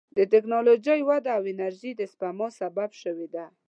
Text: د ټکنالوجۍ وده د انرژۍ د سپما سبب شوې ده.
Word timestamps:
د 0.17 0.19
ټکنالوجۍ 0.33 0.99
وده 1.09 1.33
د 1.39 1.45
انرژۍ 1.53 1.91
د 1.97 2.01
سپما 2.11 2.47
سبب 2.59 2.89
شوې 3.01 3.27
ده. 3.35 3.45